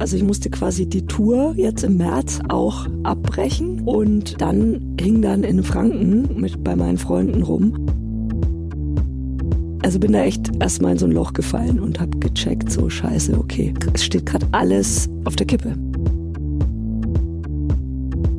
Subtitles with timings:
[0.00, 5.44] Also ich musste quasi die Tour jetzt im März auch abbrechen und dann hing dann
[5.44, 7.74] in Franken mit bei meinen Freunden rum.
[9.82, 13.36] Also bin da echt erstmal in so ein Loch gefallen und habe gecheckt, so scheiße,
[13.36, 15.74] okay, es steht gerade alles auf der Kippe.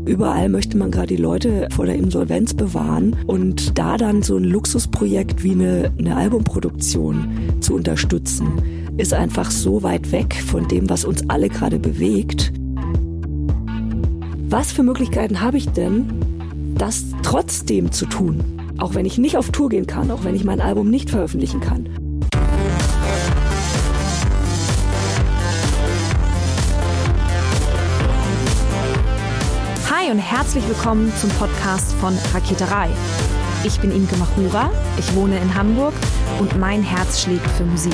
[0.07, 4.45] Überall möchte man gerade die Leute vor der Insolvenz bewahren und da dann so ein
[4.45, 7.27] Luxusprojekt wie eine, eine Albumproduktion
[7.59, 8.47] zu unterstützen,
[8.97, 12.51] ist einfach so weit weg von dem, was uns alle gerade bewegt.
[14.49, 18.43] Was für Möglichkeiten habe ich denn, das trotzdem zu tun?
[18.77, 21.61] Auch wenn ich nicht auf Tour gehen kann, auch wenn ich mein Album nicht veröffentlichen
[21.61, 21.87] kann.
[29.89, 32.89] Hi und herzlich willkommen zum Podcast von Raketerei.
[33.63, 35.93] Ich bin Imke Machura, ich wohne in Hamburg
[36.39, 37.93] und mein Herz schlägt für Musik.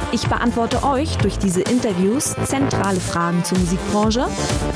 [0.13, 4.27] Ich beantworte euch durch diese Interviews zentrale Fragen zur Musikbranche,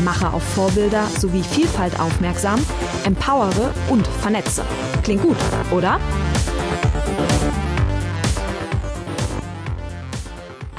[0.05, 2.65] mache auf Vorbilder sowie Vielfalt aufmerksam,
[3.03, 4.63] empowere und vernetze.
[5.03, 5.35] Klingt gut,
[5.71, 5.99] oder?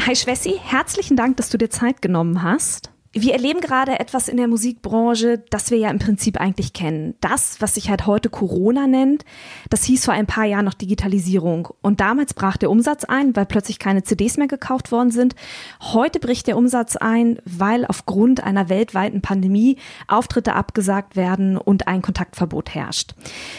[0.06, 2.95] Hi Schwessi, herzlichen Dank, dass du dir Zeit genommen hast.
[3.18, 7.14] Wir erleben gerade etwas in der Musikbranche, das wir ja im Prinzip eigentlich kennen.
[7.22, 9.24] Das, was sich halt heute Corona nennt,
[9.70, 11.68] das hieß vor ein paar Jahren noch Digitalisierung.
[11.80, 15.34] Und damals brach der Umsatz ein, weil plötzlich keine CDs mehr gekauft worden sind.
[15.80, 19.78] Heute bricht der Umsatz ein, weil aufgrund einer weltweiten Pandemie
[20.08, 23.14] Auftritte abgesagt werden und ein Kontaktverbot herrscht.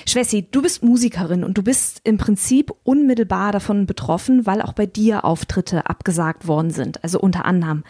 [0.06, 4.86] Schwessi, du bist Musikerin und du bist im Prinzip unmittelbar davon betroffen, weil auch bei
[4.86, 7.04] dir Auftritte abgesagt worden sind.
[7.04, 7.84] Also unter anderem.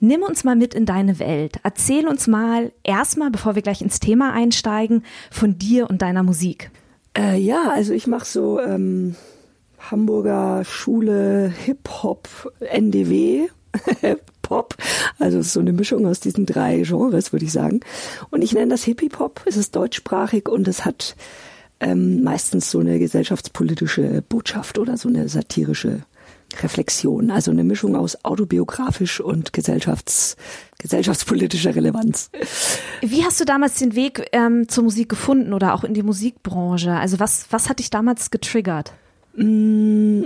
[0.00, 1.58] Nimm uns mal mit in deine Welt.
[1.62, 6.70] Erzähl uns mal erstmal, bevor wir gleich ins Thema einsteigen, von dir und deiner Musik.
[7.16, 9.14] Äh, ja, also ich mache so ähm,
[9.78, 12.28] Hamburger Schule Hip-Hop,
[12.60, 13.48] NDW.
[14.44, 14.76] Pop,
[15.18, 17.80] also so eine Mischung aus diesen drei Genres, würde ich sagen.
[18.30, 21.16] Und ich nenne das Hippie-Pop, es ist deutschsprachig und es hat
[21.80, 26.02] ähm, meistens so eine gesellschaftspolitische Botschaft oder so eine satirische
[26.62, 30.36] Reflexion, also eine Mischung aus autobiografisch und gesellschafts
[30.78, 32.30] gesellschaftspolitischer Relevanz.
[33.00, 36.92] Wie hast du damals den Weg ähm, zur Musik gefunden oder auch in die Musikbranche?
[36.92, 38.92] Also was, was hat dich damals getriggert?
[39.34, 40.24] Mm,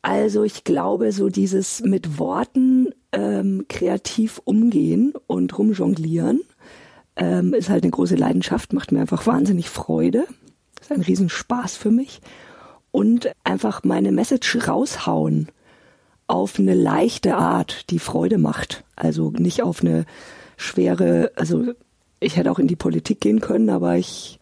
[0.00, 6.40] also ich glaube, so dieses mit Worten ähm, kreativ umgehen und rumjonglieren
[7.16, 10.26] ähm, ist halt eine große Leidenschaft, macht mir einfach wahnsinnig Freude.
[10.80, 12.20] ist ein Riesenspaß für mich
[12.94, 15.48] und einfach meine Message raushauen
[16.28, 18.84] auf eine leichte Art, die Freude macht.
[18.94, 20.04] Also nicht auf eine
[20.56, 21.74] schwere, also
[22.20, 24.38] ich hätte auch in die Politik gehen können, aber ich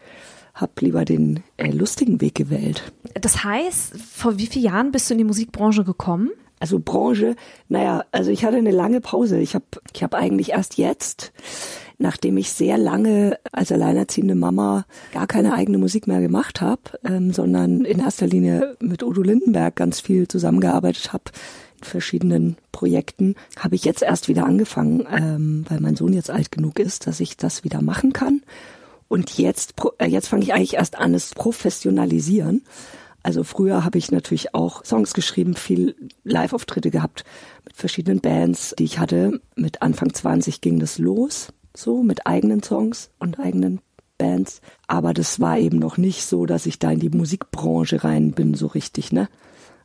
[0.52, 2.92] habe lieber den äh, lustigen Weg gewählt.
[3.14, 6.28] Das heißt, vor wie vielen Jahren bist du in die Musikbranche gekommen?
[6.62, 7.34] Also Branche,
[7.68, 9.40] naja, also ich hatte eine lange Pause.
[9.40, 11.32] Ich habe ich hab eigentlich erst jetzt
[11.98, 17.32] nachdem ich sehr lange als alleinerziehende Mama gar keine eigene Musik mehr gemacht habe, ähm,
[17.32, 21.24] sondern in erster Linie mit Udo Lindenberg ganz viel zusammengearbeitet habe
[21.78, 26.52] in verschiedenen Projekten, habe ich jetzt erst wieder angefangen, ähm, weil mein Sohn jetzt alt
[26.52, 28.42] genug ist, dass ich das wieder machen kann.
[29.08, 32.62] Und jetzt, äh, jetzt fange ich eigentlich erst an, es professionalisieren.
[33.22, 35.94] Also früher habe ich natürlich auch Songs geschrieben, viel
[36.24, 37.24] Live-Auftritte gehabt
[37.64, 39.40] mit verschiedenen Bands, die ich hatte.
[39.54, 43.80] Mit Anfang 20 ging das los so mit eigenen Songs und eigenen
[44.18, 44.60] Bands.
[44.86, 48.54] Aber das war eben noch nicht so, dass ich da in die Musikbranche rein bin,
[48.54, 49.28] so richtig, ne?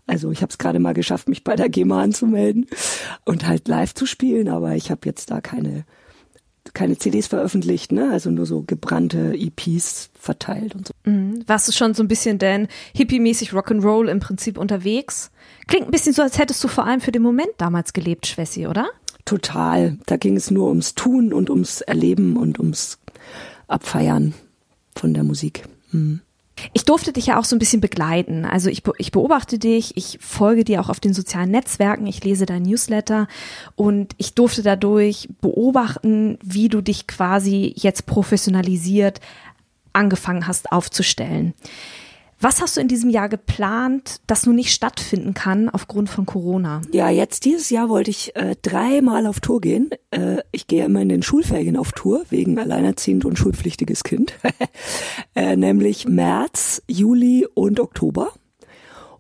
[0.05, 2.67] Also ich habe es gerade mal geschafft, mich bei der GEMA anzumelden
[3.25, 5.85] und halt live zu spielen, aber ich habe jetzt da keine
[6.73, 8.11] keine CDs veröffentlicht, ne?
[8.11, 10.93] Also nur so gebrannte EPs verteilt und so.
[11.05, 11.43] Mhm.
[11.47, 15.31] Warst du schon so ein bisschen denn hippie-mäßig Rock'n'Roll im Prinzip unterwegs?
[15.67, 18.67] Klingt ein bisschen so, als hättest du vor allem für den Moment damals gelebt, Schwessi,
[18.67, 18.89] oder?
[19.25, 19.97] Total.
[20.05, 22.97] Da ging es nur ums Tun und ums Erleben und ums
[23.67, 24.33] Abfeiern
[24.95, 25.63] von der Musik.
[25.91, 26.21] Hm.
[26.73, 28.45] Ich durfte dich ja auch so ein bisschen begleiten.
[28.45, 32.45] Also ich, ich beobachte dich, ich folge dir auch auf den sozialen Netzwerken, ich lese
[32.45, 33.27] dein Newsletter
[33.75, 39.21] und ich durfte dadurch beobachten, wie du dich quasi jetzt professionalisiert
[39.93, 41.53] angefangen hast aufzustellen.
[42.39, 46.81] Was hast du in diesem Jahr geplant, das nun nicht stattfinden kann aufgrund von Corona?
[46.91, 49.89] Ja, jetzt dieses Jahr wollte ich äh, dreimal auf Tour gehen.
[50.11, 54.33] Äh, ich gehe immer in den Schulferien auf Tour, wegen alleinerziehend und schulpflichtiges Kind.
[55.35, 58.31] äh, nämlich März, Juli und Oktober.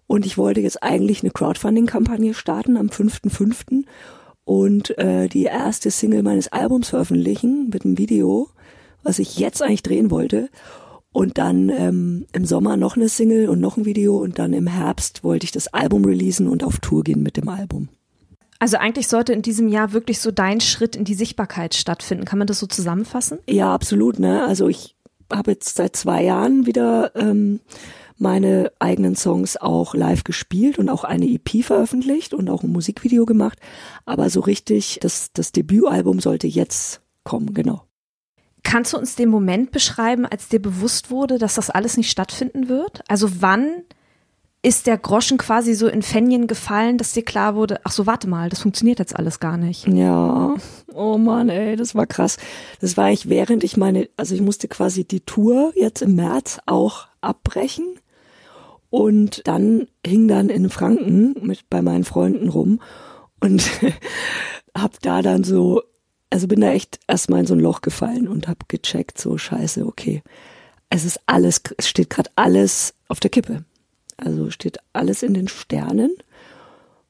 [0.05, 3.83] Und ich wollte jetzt eigentlich eine Crowdfunding-Kampagne starten am 5.5.
[4.45, 8.49] und äh, die erste Single meines Albums veröffentlichen mit einem Video,
[9.01, 10.49] was ich jetzt eigentlich drehen wollte.
[11.13, 14.67] Und dann ähm, im Sommer noch eine Single und noch ein Video und dann im
[14.67, 17.89] Herbst wollte ich das Album releasen und auf Tour gehen mit dem Album.
[18.59, 22.25] Also eigentlich sollte in diesem Jahr wirklich so dein Schritt in die Sichtbarkeit stattfinden.
[22.25, 23.39] Kann man das so zusammenfassen?
[23.47, 24.19] Ja, absolut.
[24.19, 24.45] Ne?
[24.45, 24.95] Also ich
[25.31, 27.59] habe jetzt seit zwei Jahren wieder ähm,
[28.17, 33.25] meine eigenen Songs auch live gespielt und auch eine EP veröffentlicht und auch ein Musikvideo
[33.25, 33.59] gemacht.
[34.05, 37.86] Aber so richtig, das, das Debütalbum sollte jetzt kommen, genau.
[38.67, 42.67] Kannst du uns den Moment beschreiben, als dir bewusst wurde, dass das alles nicht stattfinden
[42.67, 43.01] wird?
[43.07, 43.83] Also wann
[44.61, 48.27] ist der Groschen quasi so in Fenjen gefallen, dass dir klar wurde, ach so, warte
[48.27, 49.87] mal, das funktioniert jetzt alles gar nicht.
[49.87, 50.53] Ja,
[50.93, 52.35] oh Mann, ey, das war krass.
[52.81, 56.59] Das war ich während ich meine, also ich musste quasi die Tour jetzt im März
[56.65, 57.95] auch abbrechen
[58.89, 62.81] und dann hing dann in Franken mit bei meinen Freunden rum
[63.39, 63.63] und
[64.77, 65.83] hab da dann so
[66.29, 69.85] also bin da echt erstmal in so ein Loch gefallen und habe gecheckt, so scheiße,
[69.85, 70.23] okay.
[70.89, 73.65] Es ist alles, es steht gerade alles auf der Kippe.
[74.17, 76.11] Also steht alles in den Sternen.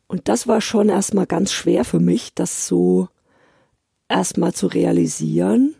[0.07, 3.09] Und das war schon erstmal ganz schwer für mich, das so
[4.09, 5.75] erstmal zu realisieren,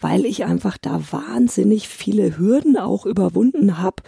[0.00, 4.02] weil ich einfach da wahnsinnig viele Hürden auch überwunden habe,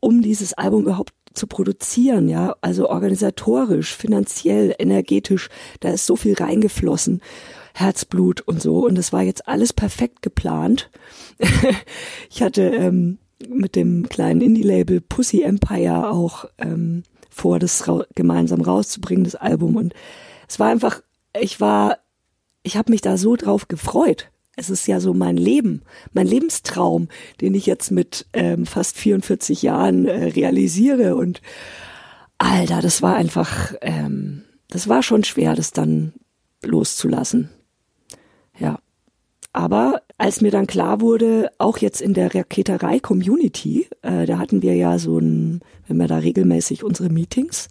[0.00, 5.48] um dieses Album überhaupt zu produzieren, ja, also organisatorisch, finanziell, energetisch,
[5.80, 7.20] da ist so viel reingeflossen.
[7.74, 8.86] Herzblut und so.
[8.86, 10.90] Und das war jetzt alles perfekt geplant.
[12.30, 13.18] ich hatte ähm,
[13.48, 19.76] mit dem kleinen Indie-Label Pussy Empire auch ähm, vor, das ra gemeinsam rauszubringen, das Album.
[19.76, 19.94] Und
[20.48, 21.02] es war einfach,
[21.40, 21.98] ich war,
[22.62, 24.31] ich habe mich da so drauf gefreut.
[24.56, 25.82] Es ist ja so mein Leben,
[26.12, 27.08] mein Lebenstraum,
[27.40, 31.16] den ich jetzt mit ähm, fast 44 Jahren äh, realisiere.
[31.16, 31.40] Und
[32.36, 36.12] Alter, das war einfach, ähm, das war schon schwer, das dann
[36.62, 37.50] loszulassen.
[38.58, 38.78] Ja.
[39.54, 44.74] Aber als mir dann klar wurde, auch jetzt in der Raketerei-Community, äh, da hatten wir
[44.74, 47.68] ja so ein, wenn wir da regelmäßig unsere Meetings.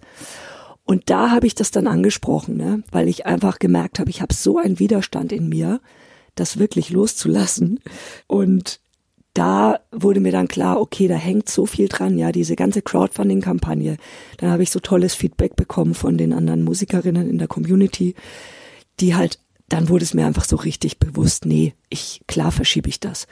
[0.83, 2.83] Und da habe ich das dann angesprochen, ne?
[2.91, 5.79] weil ich einfach gemerkt habe, ich habe so einen Widerstand in mir
[6.35, 7.79] das wirklich loszulassen.
[8.27, 8.79] Und
[9.33, 13.97] da wurde mir dann klar, okay, da hängt so viel dran, ja, diese ganze Crowdfunding-Kampagne.
[14.37, 18.15] Dann habe ich so tolles Feedback bekommen von den anderen Musikerinnen in der Community,
[18.99, 19.39] die halt,
[19.69, 23.27] dann wurde es mir einfach so richtig bewusst, nee, ich, klar verschiebe ich das.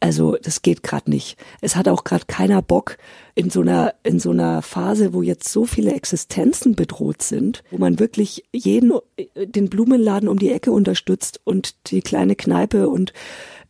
[0.00, 1.36] Also das geht gerade nicht.
[1.60, 2.98] Es hat auch gerade keiner Bock
[3.34, 7.78] in so einer in so einer Phase, wo jetzt so viele Existenzen bedroht sind, wo
[7.78, 8.92] man wirklich jeden
[9.36, 13.12] den Blumenladen um die Ecke unterstützt und die kleine Kneipe und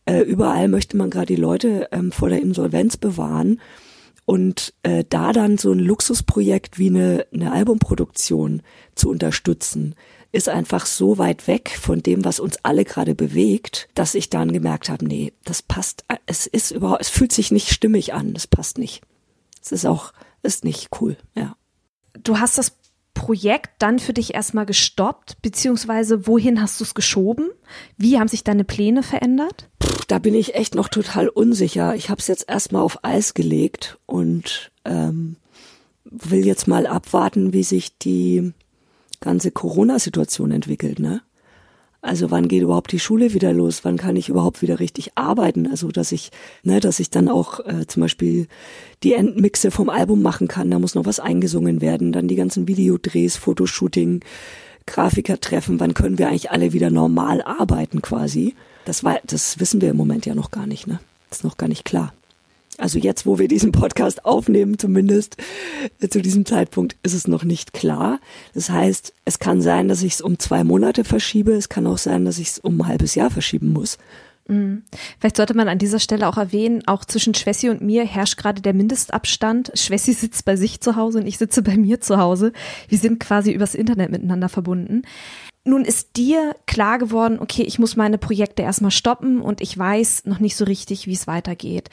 [0.05, 3.59] äh, überall möchte man gerade die Leute ähm, vor der Insolvenz bewahren
[4.25, 8.61] und äh, da dann so ein Luxusprojekt wie eine, eine Albumproduktion
[8.93, 9.95] zu unterstützen
[10.31, 14.51] ist einfach so weit weg von dem, was uns alle gerade bewegt, dass ich dann
[14.51, 18.45] gemerkt habe, nee, das passt, es ist überhaupt, es fühlt sich nicht stimmig an, das
[18.45, 19.01] passt nicht.
[19.61, 21.55] Es ist auch, ist nicht cool, ja.
[22.21, 22.73] Du hast das
[23.13, 27.49] Projekt dann für dich erstmal gestoppt, beziehungsweise wohin hast du es geschoben?
[27.97, 29.69] Wie haben sich deine Pläne verändert?
[30.07, 31.95] Da bin ich echt noch total unsicher.
[31.95, 35.35] Ich habe es jetzt erstmal auf Eis gelegt und ähm,
[36.05, 38.53] will jetzt mal abwarten, wie sich die
[39.19, 41.21] ganze Corona-Situation entwickelt, ne?
[42.01, 43.83] Also wann geht überhaupt die Schule wieder los?
[43.83, 45.67] Wann kann ich überhaupt wieder richtig arbeiten?
[45.67, 46.31] Also dass ich,
[46.63, 48.47] ne, dass ich dann auch äh, zum Beispiel
[49.03, 50.71] die Endmixe vom Album machen kann.
[50.71, 52.13] Da muss noch was eingesungen werden.
[52.13, 54.21] Dann die ganzen Videodrehs, Fotoshooting,
[54.85, 55.81] Grafiker treffen.
[55.81, 58.55] Wann können wir eigentlich alle wieder normal arbeiten quasi?
[58.85, 61.01] Das war, das wissen wir im Moment ja noch gar nicht, ne?
[61.29, 62.13] Das ist noch gar nicht klar.
[62.79, 65.37] Also jetzt, wo wir diesen Podcast aufnehmen, zumindest
[65.99, 68.19] äh, zu diesem Zeitpunkt, ist es noch nicht klar.
[68.53, 71.51] Das heißt, es kann sein, dass ich es um zwei Monate verschiebe.
[71.51, 73.97] Es kann auch sein, dass ich es um ein halbes Jahr verschieben muss.
[74.47, 74.83] Mhm.
[75.19, 78.61] Vielleicht sollte man an dieser Stelle auch erwähnen, auch zwischen Schwessi und mir herrscht gerade
[78.61, 79.71] der Mindestabstand.
[79.75, 82.51] Schwessi sitzt bei sich zu Hause und ich sitze bei mir zu Hause.
[82.87, 85.03] Wir sind quasi übers Internet miteinander verbunden.
[85.65, 90.25] Nun ist dir klar geworden, okay, ich muss meine Projekte erstmal stoppen und ich weiß
[90.25, 91.89] noch nicht so richtig, wie es weitergeht.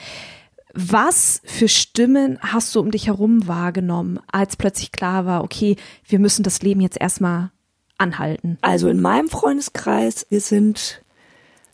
[0.77, 6.19] Was für Stimmen hast du um dich herum wahrgenommen, als plötzlich klar war, okay, wir
[6.19, 7.51] müssen das Leben jetzt erstmal
[7.97, 8.59] anhalten?
[8.61, 11.03] Also in meinem Freundeskreis, wir sind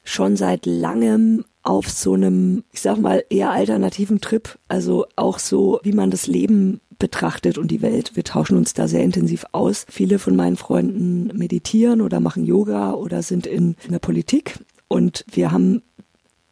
[0.05, 4.57] schon seit langem auf so einem, ich sag mal, eher alternativen Trip.
[4.69, 8.15] Also auch so, wie man das Leben betrachtet und die Welt.
[8.15, 9.85] Wir tauschen uns da sehr intensiv aus.
[9.89, 14.61] Viele von meinen Freunden meditieren oder machen Yoga oder sind in, in der Politik.
[14.87, 15.83] Und wir haben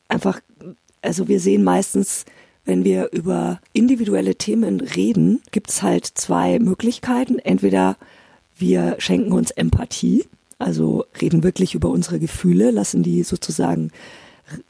[0.08, 0.40] einfach,
[1.02, 2.24] also wir sehen meistens,
[2.64, 7.38] wenn wir über individuelle Themen reden, gibt es halt zwei Möglichkeiten.
[7.38, 7.96] Entweder
[8.56, 10.26] wir schenken uns Empathie,
[10.58, 13.90] also reden wirklich über unsere Gefühle, lassen die sozusagen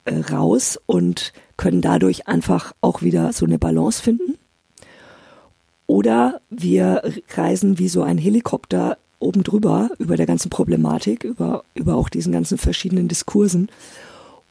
[0.05, 4.39] äh, raus und können dadurch einfach auch wieder so eine Balance finden.
[5.87, 7.03] Oder wir
[7.35, 12.33] reisen wie so ein Helikopter oben drüber über der ganzen Problematik, über, über auch diesen
[12.33, 13.69] ganzen verschiedenen Diskursen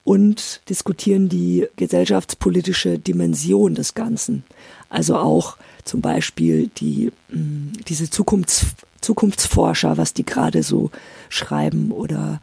[0.10, 4.44] und diskutieren die gesellschaftspolitische Dimension des Ganzen.
[4.90, 8.66] Also auch zum Beispiel die, mm, diese Zukunfts,
[9.02, 10.90] Zukunftsforscher, was die gerade so
[11.30, 12.42] schreiben oder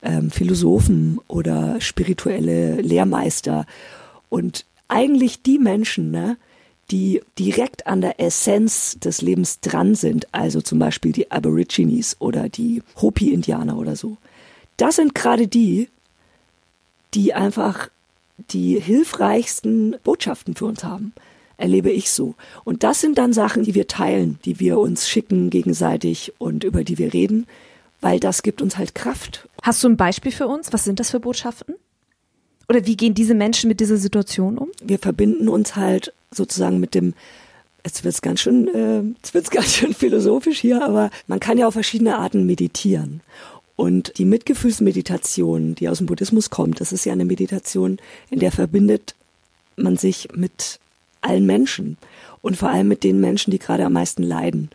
[0.00, 3.66] ähm, Philosophen oder spirituelle Lehrmeister
[4.28, 6.36] und eigentlich die Menschen, ne,
[6.92, 12.48] die direkt an der Essenz des Lebens dran sind, also zum Beispiel die Aborigines oder
[12.48, 14.18] die Hopi-Indianer oder so.
[14.76, 15.88] Das sind gerade die,
[17.14, 17.88] die einfach
[18.50, 21.12] die hilfreichsten Botschaften für uns haben,
[21.56, 22.34] erlebe ich so.
[22.64, 26.84] Und das sind dann Sachen, die wir teilen, die wir uns schicken gegenseitig und über
[26.84, 27.46] die wir reden,
[28.00, 29.48] weil das gibt uns halt Kraft.
[29.62, 30.72] Hast du ein Beispiel für uns?
[30.72, 31.74] Was sind das für Botschaften?
[32.68, 34.68] Oder wie gehen diese Menschen mit dieser Situation um?
[34.82, 37.14] Wir verbinden uns halt sozusagen mit dem
[37.84, 41.66] Jetzt wird's ganz schön, äh, jetzt wird's ganz schön philosophisch hier, aber man kann ja
[41.66, 43.22] auf verschiedene Arten meditieren.
[43.78, 48.50] Und die Mitgefühlsmeditation, die aus dem Buddhismus kommt, das ist ja eine Meditation, in der
[48.50, 49.14] verbindet
[49.76, 50.80] man sich mit
[51.20, 51.96] allen Menschen
[52.42, 54.70] und vor allem mit den Menschen, die gerade am meisten leiden.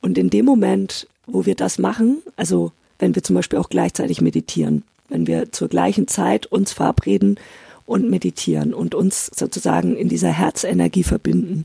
[0.00, 2.70] Und in dem Moment, wo wir das machen, also
[3.00, 7.40] wenn wir zum Beispiel auch gleichzeitig meditieren, wenn wir zur gleichen Zeit uns verabreden
[7.86, 11.64] und meditieren und uns sozusagen in dieser Herzenergie verbinden,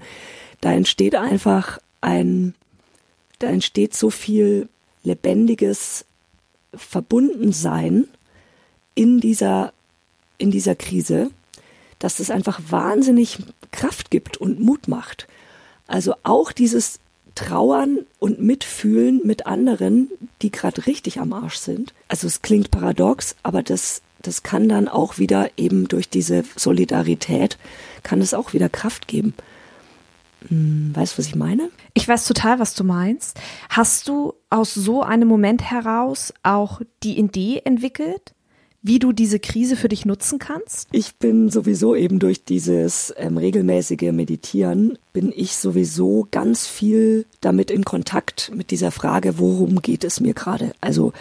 [0.59, 2.55] da entsteht einfach ein,
[3.37, 4.69] da entsteht so viel
[5.03, 6.05] lebendiges
[6.73, 8.07] Verbundensein
[8.95, 9.73] in dieser,
[10.37, 11.31] in dieser Krise,
[11.99, 13.39] dass es einfach wahnsinnig
[13.71, 15.27] Kraft gibt und Mut macht.
[15.87, 16.99] Also auch dieses
[17.35, 20.09] Trauern und Mitfühlen mit anderen,
[20.41, 21.93] die gerade richtig am Arsch sind.
[22.07, 27.57] Also es klingt paradox, aber das, das kann dann auch wieder eben durch diese Solidarität,
[28.03, 29.33] kann es auch wieder Kraft geben.
[30.47, 31.69] Hm, weißt du, was ich meine?
[31.93, 33.39] Ich weiß total, was du meinst.
[33.69, 38.33] Hast du aus so einem Moment heraus auch die Idee entwickelt,
[38.81, 40.87] wie du diese Krise für dich nutzen kannst?
[40.91, 47.71] Ich bin sowieso eben durch dieses ähm, regelmäßige Meditieren, bin ich sowieso ganz viel damit
[47.71, 50.71] in Kontakt mit dieser Frage, worum geht es mir gerade?
[50.79, 51.11] Also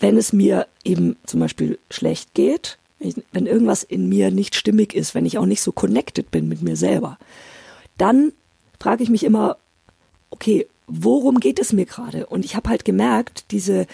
[0.00, 2.78] wenn es mir eben zum Beispiel schlecht geht,
[3.32, 6.62] wenn irgendwas in mir nicht stimmig ist, wenn ich auch nicht so connected bin mit
[6.62, 7.18] mir selber,
[7.98, 8.32] dann
[8.80, 9.56] frage ich mich immer,
[10.30, 12.26] okay, worum geht es mir gerade?
[12.26, 13.86] Und ich habe halt gemerkt, diese,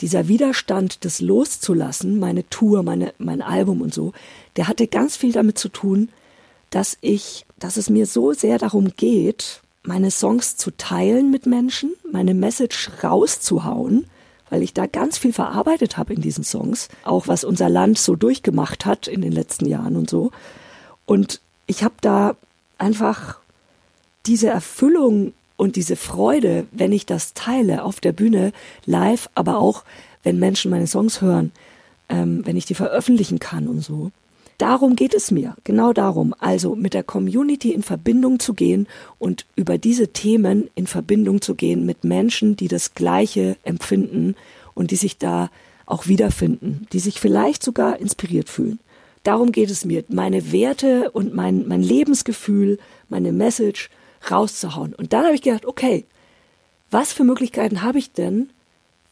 [0.00, 4.12] dieser Widerstand, das loszulassen, meine Tour, meine, mein Album und so,
[4.56, 6.08] der hatte ganz viel damit zu tun,
[6.70, 11.94] dass ich, dass es mir so sehr darum geht, meine Songs zu teilen mit Menschen,
[12.10, 14.06] meine Message rauszuhauen,
[14.50, 18.16] weil ich da ganz viel verarbeitet habe in diesen Songs, auch was unser Land so
[18.16, 20.30] durchgemacht hat in den letzten Jahren und so.
[21.06, 22.36] Und ich habe da
[22.76, 23.38] einfach
[24.28, 28.52] diese Erfüllung und diese Freude, wenn ich das teile auf der Bühne,
[28.86, 29.84] live, aber auch
[30.22, 31.50] wenn Menschen meine Songs hören,
[32.08, 34.12] ähm, wenn ich die veröffentlichen kann und so.
[34.58, 36.34] Darum geht es mir, genau darum.
[36.38, 38.86] Also mit der Community in Verbindung zu gehen
[39.18, 44.34] und über diese Themen in Verbindung zu gehen mit Menschen, die das Gleiche empfinden
[44.74, 45.50] und die sich da
[45.86, 48.80] auch wiederfinden, die sich vielleicht sogar inspiriert fühlen.
[49.22, 53.90] Darum geht es mir, meine Werte und mein, mein Lebensgefühl, meine Message
[54.30, 54.94] rauszuhauen.
[54.94, 56.04] Und dann habe ich gedacht, okay,
[56.90, 58.50] was für Möglichkeiten habe ich denn,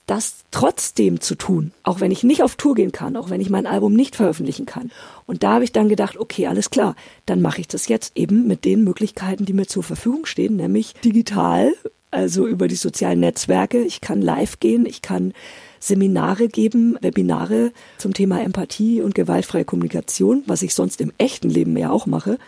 [0.06, 3.50] das trotzdem zu tun, auch wenn ich nicht auf Tour gehen kann, auch wenn ich
[3.50, 4.92] mein Album nicht veröffentlichen kann.
[5.26, 6.94] Und da habe ich dann gedacht, okay, alles klar,
[7.26, 10.94] dann mache ich das jetzt eben mit den Möglichkeiten, die mir zur Verfügung stehen, nämlich
[11.04, 11.72] digital,
[12.12, 13.82] also über die sozialen Netzwerke.
[13.82, 15.34] Ich kann live gehen, ich kann
[15.80, 21.76] Seminare geben, Webinare zum Thema Empathie und gewaltfreie Kommunikation, was ich sonst im echten Leben
[21.76, 22.38] ja auch mache.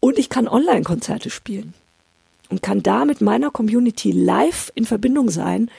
[0.00, 1.74] Und ich kann Online-Konzerte spielen.
[2.48, 5.70] Und kann da mit meiner Community live in Verbindung sein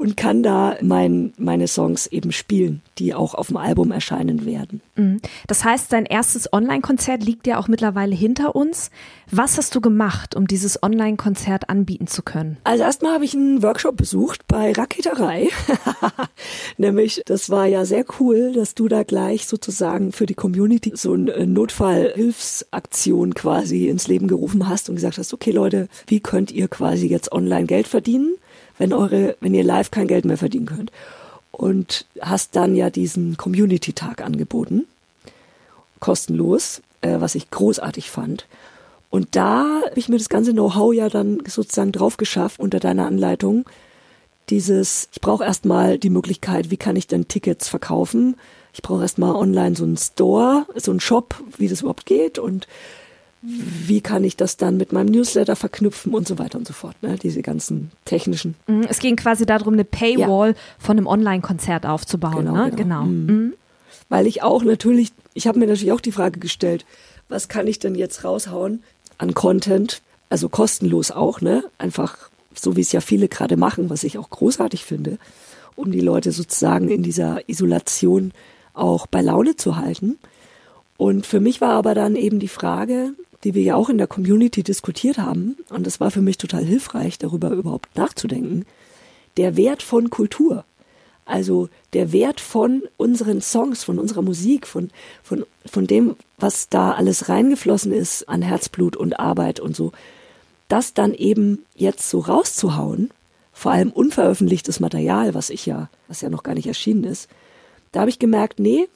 [0.00, 4.80] und kann da mein, meine Songs eben spielen, die auch auf dem Album erscheinen werden.
[4.96, 5.20] Mhm.
[5.46, 8.90] Das heißt, dein erstes Online-Konzert liegt ja auch mittlerweile hinter uns.
[9.30, 12.56] Was hast du gemacht, um dieses Online-Konzert anbieten zu können?
[12.64, 15.50] Also erstmal habe ich einen Workshop besucht bei Raketerei.
[16.78, 21.12] Nämlich, das war ja sehr cool, dass du da gleich sozusagen für die Community so
[21.12, 26.68] eine Notfallhilfsaktion quasi ins Leben gerufen hast und gesagt hast, okay Leute, wie könnt ihr
[26.68, 28.36] quasi jetzt online Geld verdienen,
[28.80, 30.90] wenn eure, wenn ihr live kein Geld mehr verdienen könnt?
[31.52, 34.86] Und hast dann ja diesen Community-Tag angeboten.
[36.00, 38.46] Kostenlos, äh, was ich großartig fand.
[39.10, 43.06] Und da habe ich mir das ganze Know-how ja dann sozusagen drauf geschafft unter deiner
[43.06, 43.66] Anleitung.
[44.48, 48.36] Dieses, ich brauche erstmal die Möglichkeit, wie kann ich denn Tickets verkaufen?
[48.72, 52.66] Ich brauche erstmal online so einen Store, so einen Shop, wie das überhaupt geht und
[53.42, 57.02] wie kann ich das dann mit meinem Newsletter verknüpfen und so weiter und so fort,
[57.02, 57.16] ne?
[57.16, 58.54] diese ganzen technischen.
[58.66, 60.56] Mhm, es ging quasi darum, eine Paywall ja.
[60.78, 62.44] von einem Online-Konzert aufzubauen.
[62.44, 62.52] Genau.
[62.52, 62.70] Ne?
[62.70, 62.76] genau.
[62.76, 63.04] genau.
[63.04, 63.26] Mhm.
[63.26, 63.52] Mhm.
[64.10, 66.84] Weil ich auch natürlich, ich habe mir natürlich auch die Frage gestellt,
[67.28, 68.82] was kann ich denn jetzt raushauen,
[69.16, 71.64] an Content, also kostenlos auch, ne?
[71.78, 75.18] Einfach so wie es ja viele gerade machen, was ich auch großartig finde,
[75.76, 78.32] um die Leute sozusagen in dieser Isolation
[78.74, 80.18] auch bei Laune zu halten.
[80.96, 84.06] Und für mich war aber dann eben die Frage, die wir ja auch in der
[84.06, 88.66] Community diskutiert haben, und das war für mich total hilfreich, darüber überhaupt nachzudenken,
[89.36, 90.64] der Wert von Kultur.
[91.24, 94.90] Also der Wert von unseren Songs, von unserer Musik, von,
[95.22, 99.92] von, von dem, was da alles reingeflossen ist an Herzblut und Arbeit und so,
[100.66, 103.10] das dann eben jetzt so rauszuhauen,
[103.52, 107.28] vor allem unveröffentlichtes Material, was ich ja, was ja noch gar nicht erschienen ist,
[107.92, 108.88] da habe ich gemerkt, nee,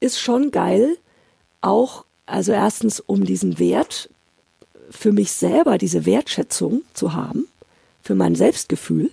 [0.00, 0.96] ist schon geil,
[1.60, 4.08] auch, also erstens, um diesen Wert
[4.90, 7.46] für mich selber, diese Wertschätzung zu haben,
[8.02, 9.10] für mein Selbstgefühl,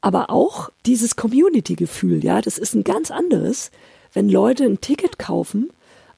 [0.00, 3.70] aber auch dieses Community-Gefühl, ja, das ist ein ganz anderes,
[4.12, 5.70] wenn Leute ein Ticket kaufen,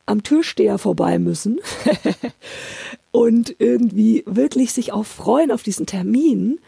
[0.06, 1.60] am Türsteher vorbei müssen
[3.10, 6.58] und irgendwie wirklich sich auch freuen auf diesen Termin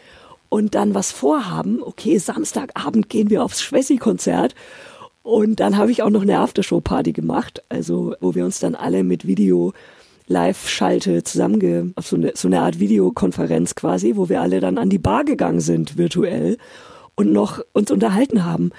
[0.49, 1.81] und dann was vorhaben.
[1.81, 4.55] Okay, Samstagabend gehen wir aufs Schwessi-Konzert
[5.25, 9.03] und dann habe ich auch noch eine Aftershow-Party gemacht, also wo wir uns dann alle
[9.03, 9.73] mit Video
[10.27, 14.91] Live-Schalte zusammenge, auf so eine, so eine Art Videokonferenz quasi, wo wir alle dann an
[14.91, 16.59] die Bar gegangen sind virtuell
[17.15, 18.69] und noch uns unterhalten haben,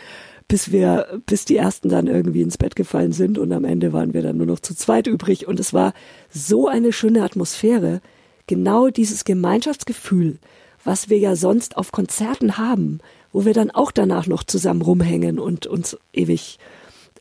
[0.47, 4.15] bis wir, bis die ersten dann irgendwie ins Bett gefallen sind und am Ende waren
[4.15, 5.49] wir dann nur noch zu zweit übrig.
[5.49, 5.95] Und es war
[6.31, 8.01] so eine schöne Atmosphäre,
[8.47, 10.39] genau dieses Gemeinschaftsgefühl,
[10.85, 13.01] was wir ja sonst auf Konzerten haben,
[13.37, 16.59] wo wir dann auch danach noch zusammen rumhängen und uns ewig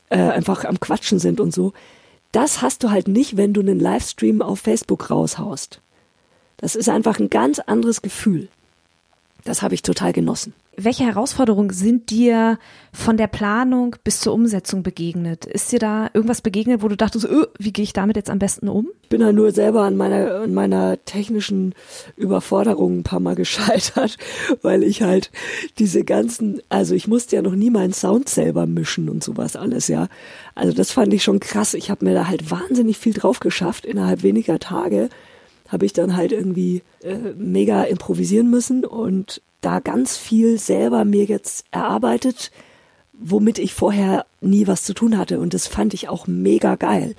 [0.08, 1.74] äh, einfach am Quatschen sind und so.
[2.32, 5.82] Das hast du halt nicht, wenn du einen Livestream auf Facebook raushaust.
[6.56, 8.48] Das ist einfach ein ganz anderes Gefühl.
[9.46, 10.54] Das habe ich total genossen.
[10.76, 12.58] Welche Herausforderungen sind dir
[12.92, 15.46] von der Planung bis zur Umsetzung begegnet?
[15.46, 18.40] Ist dir da irgendwas begegnet, wo du dachtest, öh, wie gehe ich damit jetzt am
[18.40, 18.88] besten um?
[19.04, 21.74] Ich bin da nur selber an meiner, an meiner technischen
[22.16, 24.18] Überforderung ein paar Mal gescheitert,
[24.62, 25.30] weil ich halt
[25.78, 29.86] diese ganzen, also ich musste ja noch nie meinen Sound selber mischen und sowas alles,
[29.86, 30.08] ja.
[30.56, 31.72] Also das fand ich schon krass.
[31.72, 35.08] Ich habe mir da halt wahnsinnig viel drauf geschafft innerhalb weniger Tage
[35.68, 41.24] habe ich dann halt irgendwie äh, mega improvisieren müssen und da ganz viel selber mir
[41.24, 42.50] jetzt erarbeitet,
[43.12, 45.40] womit ich vorher nie was zu tun hatte.
[45.40, 47.14] Und das fand ich auch mega geil.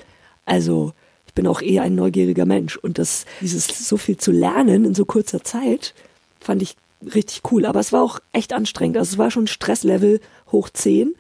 [0.46, 0.94] Also
[1.26, 4.96] ich bin auch eher ein neugieriger Mensch und das, dieses so viel zu lernen in
[4.96, 5.94] so kurzer Zeit,
[6.40, 6.78] fand ich
[7.14, 7.66] richtig cool.
[7.66, 8.98] Aber es war auch echt anstrengend.
[8.98, 11.16] Also es war schon Stresslevel hoch zehn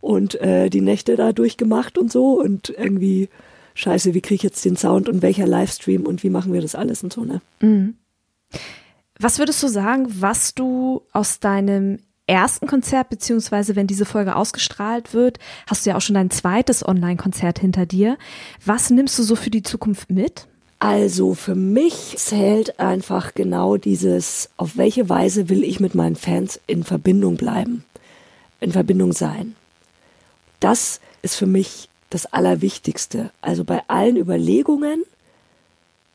[0.00, 3.28] und äh, die Nächte da durchgemacht und so und irgendwie
[3.74, 6.74] scheiße, wie kriege ich jetzt den Sound und welcher Livestream und wie machen wir das
[6.74, 7.40] alles und so, ne?
[7.60, 7.94] Mhm.
[9.18, 15.12] Was würdest du sagen, was du aus deinem ersten Konzert, beziehungsweise wenn diese Folge ausgestrahlt
[15.12, 18.16] wird, hast du ja auch schon dein zweites Online-Konzert hinter dir.
[18.64, 20.46] Was nimmst du so für die Zukunft mit?
[20.78, 26.60] Also für mich zählt einfach genau dieses, auf welche Weise will ich mit meinen Fans
[26.66, 27.84] in Verbindung bleiben,
[28.60, 29.54] in Verbindung sein.
[30.60, 33.30] Das ist für mich das Allerwichtigste.
[33.40, 35.04] Also bei allen Überlegungen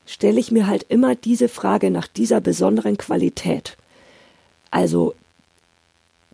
[0.06, 3.76] stelle ich mir halt immer diese Frage nach dieser besonderen Qualität.
[4.70, 5.14] Also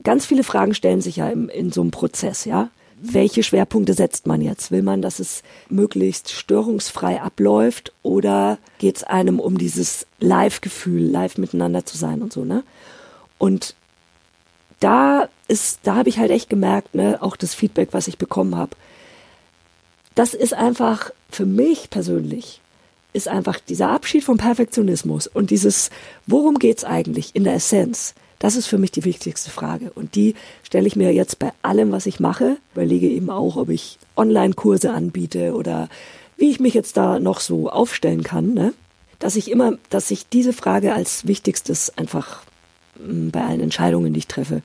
[0.04, 2.70] ganz viele Fragen stellen sich ja im, in so einem Prozess, ja.
[2.98, 4.70] Welche Schwerpunkte setzt man jetzt?
[4.70, 11.36] Will man, dass es möglichst störungsfrei abläuft oder geht es einem um dieses Live-Gefühl, live
[11.38, 12.62] miteinander zu sein und so, ne?
[13.36, 13.74] Und
[14.80, 18.56] da ist, da habe ich halt echt gemerkt, ne, auch das Feedback, was ich bekommen
[18.56, 18.76] habe,
[20.16, 22.60] das ist einfach für mich persönlich
[23.12, 25.90] ist einfach dieser Abschied vom Perfektionismus und dieses,
[26.26, 28.14] worum geht's eigentlich in der Essenz?
[28.38, 29.90] Das ist für mich die wichtigste Frage.
[29.94, 32.58] Und die stelle ich mir jetzt bei allem, was ich mache.
[32.74, 35.88] Überlege eben auch, ob ich Online-Kurse anbiete oder
[36.36, 38.74] wie ich mich jetzt da noch so aufstellen kann, ne?
[39.18, 42.42] Dass ich immer, dass ich diese Frage als wichtigstes einfach
[42.98, 44.60] mm, bei allen Entscheidungen, die ich treffe,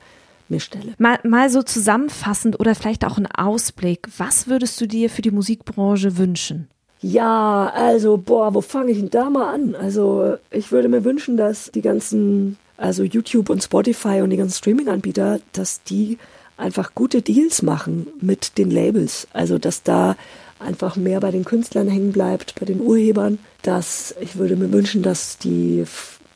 [0.52, 0.94] mir stelle.
[0.98, 4.08] Mal, mal so zusammenfassend oder vielleicht auch ein Ausblick.
[4.18, 6.68] Was würdest du dir für die Musikbranche wünschen?
[7.00, 9.74] Ja, also, boah, wo fange ich denn da mal an?
[9.74, 14.58] Also, ich würde mir wünschen, dass die ganzen, also YouTube und Spotify und die ganzen
[14.58, 16.18] Streaming-Anbieter, dass die
[16.56, 19.26] einfach gute Deals machen mit den Labels.
[19.32, 20.14] Also, dass da
[20.60, 23.40] einfach mehr bei den Künstlern hängen bleibt, bei den Urhebern.
[23.62, 25.84] Dass ich würde mir wünschen, dass die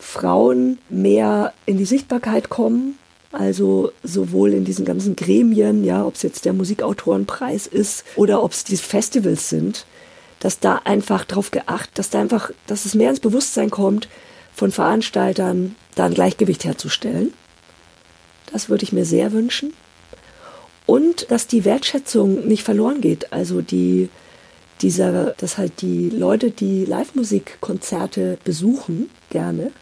[0.00, 2.98] Frauen mehr in die Sichtbarkeit kommen.
[3.32, 8.52] Also sowohl in diesen ganzen Gremien, ja, ob es jetzt der Musikautorenpreis ist oder ob
[8.52, 9.84] es diese Festivals sind,
[10.40, 14.08] dass da einfach drauf geachtet, dass da einfach, dass es mehr ins Bewusstsein kommt,
[14.54, 17.32] von Veranstaltern da ein Gleichgewicht herzustellen.
[18.52, 19.74] Das würde ich mir sehr wünschen.
[20.86, 23.32] Und dass die Wertschätzung nicht verloren geht.
[23.32, 24.08] Also die,
[24.82, 29.72] dieser, dass halt die Leute, die Live-Musikkonzerte besuchen, gerne,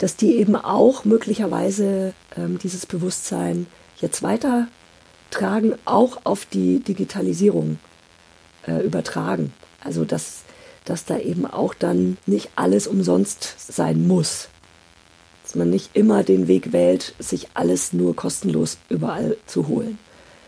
[0.00, 3.66] dass die eben auch möglicherweise ähm, dieses Bewusstsein
[4.00, 7.78] jetzt weitertragen, auch auf die Digitalisierung
[8.66, 9.52] äh, übertragen.
[9.84, 10.40] Also dass,
[10.86, 14.48] dass da eben auch dann nicht alles umsonst sein muss.
[15.42, 19.98] Dass man nicht immer den Weg wählt, sich alles nur kostenlos überall zu holen,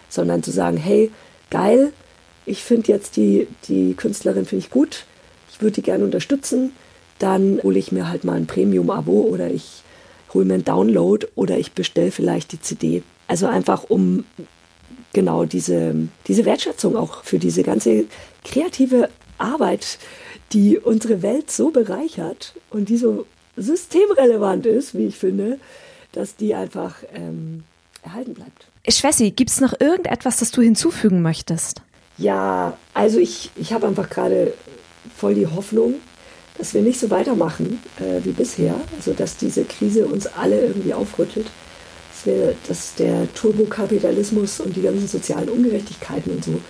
[0.08, 1.10] sondern zu sagen, hey,
[1.50, 1.92] geil,
[2.46, 5.04] ich finde jetzt die, die Künstlerin finde ich gut,
[5.52, 6.72] ich würde die gerne unterstützen,
[7.22, 9.82] dann hole ich mir halt mal ein Premium-Abo oder ich
[10.34, 13.02] hole mir einen Download oder ich bestelle vielleicht die CD.
[13.28, 14.24] Also einfach um
[15.12, 15.94] genau diese,
[16.26, 18.06] diese Wertschätzung auch für diese ganze
[18.44, 19.08] kreative
[19.38, 19.98] Arbeit,
[20.52, 25.58] die unsere Welt so bereichert und die so systemrelevant ist, wie ich finde,
[26.12, 27.64] dass die einfach ähm,
[28.02, 28.66] erhalten bleibt.
[28.88, 31.82] Schwessi, gibt es noch irgendetwas, das du hinzufügen möchtest?
[32.18, 34.52] Ja, also ich, ich habe einfach gerade
[35.16, 35.94] voll die Hoffnung,
[36.58, 38.74] dass wir nicht so weitermachen äh, wie bisher.
[38.96, 41.46] Also dass diese Krise uns alle irgendwie aufrüttelt
[42.26, 46.60] wir, dass der Turbokapitalismus und die ganzen sozialen Ungerechtigkeiten und so,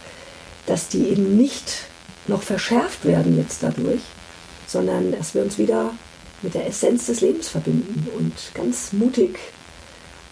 [0.67, 1.87] dass die eben nicht
[2.27, 4.01] noch verschärft werden jetzt dadurch,
[4.67, 5.93] sondern dass wir uns wieder
[6.43, 9.39] mit der Essenz des Lebens verbinden und ganz mutig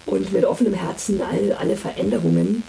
[0.07, 2.63] und mit offenem Herzen alle, alle Veränderungen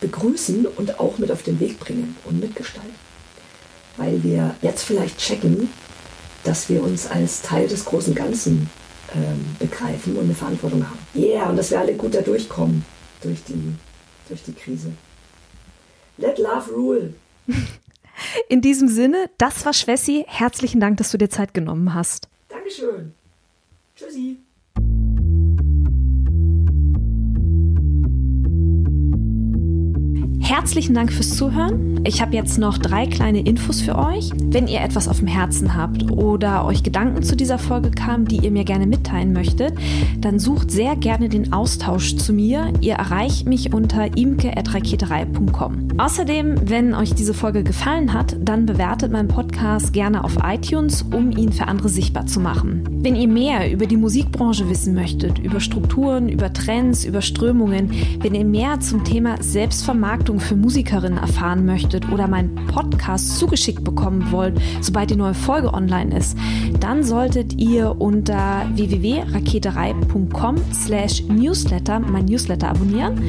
[0.00, 2.94] begrüßen und auch mit auf den Weg bringen und mitgestalten.
[3.96, 5.70] Weil wir jetzt vielleicht checken,
[6.44, 8.70] dass wir uns als Teil des großen Ganzen
[9.14, 10.98] ähm, begreifen und eine Verantwortung haben.
[11.14, 12.84] Ja, yeah, und dass wir alle gut da durchkommen
[13.22, 13.74] durch die,
[14.28, 14.92] durch die Krise.
[16.18, 17.14] Let love rule.
[18.48, 20.24] In diesem Sinne, das war Schwessi.
[20.28, 22.28] Herzlichen Dank, dass du dir Zeit genommen hast.
[22.48, 23.12] Dankeschön.
[23.96, 24.38] Tschüssi.
[30.56, 32.04] Herzlichen Dank fürs Zuhören.
[32.06, 34.30] Ich habe jetzt noch drei kleine Infos für euch.
[34.36, 38.36] Wenn ihr etwas auf dem Herzen habt oder euch Gedanken zu dieser Folge kamen, die
[38.36, 39.74] ihr mir gerne mitteilen möchtet,
[40.20, 42.72] dann sucht sehr gerne den Austausch zu mir.
[42.80, 45.88] Ihr erreicht mich unter imke.raketerei.com.
[45.98, 51.32] Außerdem, wenn euch diese Folge gefallen hat, dann bewertet meinen Podcast gerne auf iTunes, um
[51.32, 52.84] ihn für andere sichtbar zu machen.
[53.02, 57.90] Wenn ihr mehr über die Musikbranche wissen möchtet, über Strukturen, über Trends, über Strömungen,
[58.20, 64.30] wenn ihr mehr zum Thema Selbstvermarktung für Musikerinnen erfahren möchtet oder meinen Podcast zugeschickt bekommen
[64.30, 66.36] wollt, sobald die neue Folge online ist,
[66.80, 73.20] dann solltet ihr unter www.raketerei.com slash newsletter mein Newsletter abonnieren.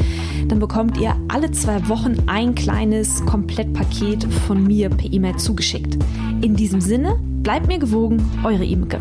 [0.48, 5.98] Dann bekommt ihr alle zwei Wochen ein kleines Komplettpaket von mir per E-Mail zugeschickt.
[6.42, 9.00] In diesem Sinne, bleibt mir gewogen, eure Imke.